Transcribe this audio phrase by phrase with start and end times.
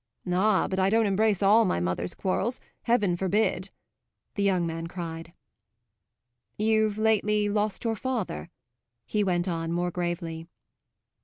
[0.33, 3.69] "Ah, but I don't embrace all my mother's quarrels heaven forbid!"
[4.33, 5.31] the young man cried.
[6.57, 8.49] "You've lately lost your father?"
[9.05, 10.47] he went on more gravely.